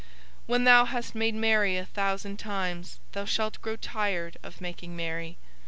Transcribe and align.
When 0.47 0.63
thou 0.63 0.85
hast 0.85 1.13
made 1.13 1.35
merry 1.35 1.77
a 1.77 1.85
thousand 1.85 2.37
times 2.37 2.97
thou 3.11 3.25
shalt 3.25 3.61
grow 3.61 3.75
tired 3.75 4.35
of 4.41 4.59
making 4.59 4.95
merry. 4.95 5.37